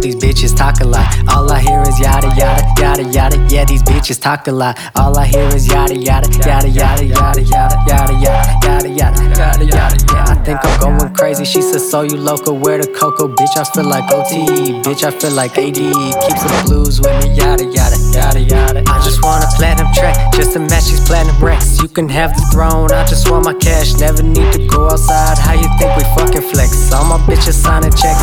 [0.00, 1.06] these bitches talk a lot.
[1.28, 3.36] All I hear is yada yada yada yada.
[3.48, 4.78] Yeah, these bitches talk a lot.
[4.96, 9.64] All I hear is yada yada yada yada yada yada yada yada yada yada yada
[9.64, 9.96] yada.
[10.12, 11.44] Yeah, I think I'm going crazy.
[11.44, 13.56] She said, so you local, where the cocoa, bitch?
[13.56, 15.04] I feel like OT, bitch.
[15.04, 15.74] I feel like AD.
[15.74, 18.82] Keeps the blues with me, yada yada yada yada.
[18.86, 21.80] I just want a platinum track, just to match these platinum racks.
[21.80, 23.94] You can have the throne, I just want my cash.
[23.94, 25.38] Never need to go outside.
[25.38, 26.92] How you think we fucking flex?
[26.92, 28.22] All my bitches signing checks.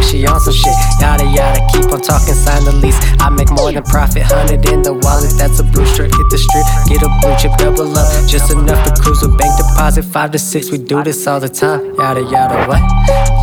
[0.00, 0.74] First time seeing 10, now she she on some shit.
[1.00, 2.98] Yada yada, keep on talking, sign the lease.
[3.20, 5.32] I make more than profit, hundred in the wallet.
[5.36, 8.08] That's a blue strip, hit the strip, get a blue chip, double up.
[8.28, 10.70] Just enough to cruise with bank deposit, five to six.
[10.70, 11.94] We do this all the time.
[11.96, 12.82] Yada yada what?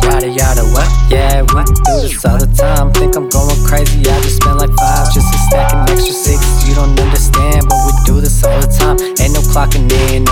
[0.04, 0.88] Yada yada what?
[1.10, 2.92] Yeah, we do this all the time.
[2.92, 6.40] Think I'm going crazy, I just spend like five just to stack an extra six.
[6.66, 8.98] You don't understand, but we do this all the time.
[9.20, 10.26] Ain't no clocking in,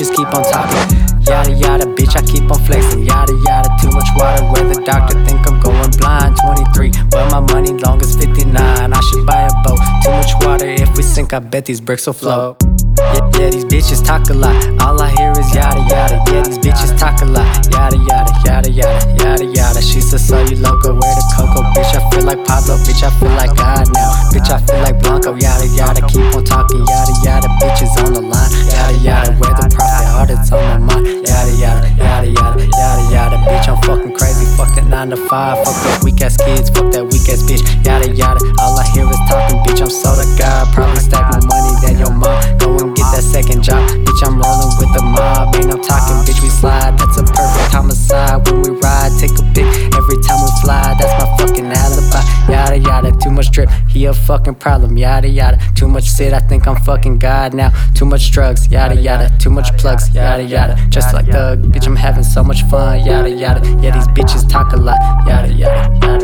[0.00, 1.10] bitches keep on talking.
[1.28, 3.04] Yada yada, bitch, I keep on flexing.
[3.04, 4.42] Yada yada, too much water.
[4.44, 6.36] Where the doctor think I'm going blind.
[6.36, 8.56] 23, but my money long as 59.
[8.56, 9.78] I should buy a boat.
[10.02, 12.56] Too much water, if we sink, I bet these bricks will float.
[12.98, 14.56] Yeah, yeah, these bitches talk a lot.
[14.80, 16.22] All I hear is yada yada.
[16.28, 17.46] Yeah, these bitches talk a lot.
[17.72, 19.82] Yada yada, yada yada, yada yada.
[19.82, 21.62] She said, so you loco, where the cocoa?
[21.76, 22.76] Bitch, I feel like Pablo.
[22.88, 24.12] Bitch, I feel like God now.
[24.32, 25.34] Bitch, I feel like Blanco.
[25.36, 26.84] Yada yada, keep on talking.
[26.86, 28.52] Yada yada, bitches on the line.
[28.72, 29.32] Yada yada,
[35.00, 35.56] nine to five.
[35.64, 36.68] Fuck those weak ass kids.
[36.68, 37.64] Fuck that weak ass bitch.
[37.86, 38.40] Yada yada.
[38.60, 39.56] All I hear is talking.
[39.64, 40.12] Bitch, I'm so
[53.40, 55.58] much drip, he a fucking problem, yada yada.
[55.74, 57.70] Too much sit, I think I'm fucking God now.
[57.94, 59.34] Too much drugs, yada yada.
[59.38, 60.76] Too much plugs, yada yada.
[60.90, 63.66] Just like the bitch, I'm having so much fun, yada yada.
[63.82, 66.06] Yeah, these bitches talk a lot, yada yada.
[66.06, 66.19] yada.